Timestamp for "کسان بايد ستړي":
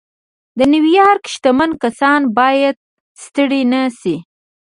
1.83-3.61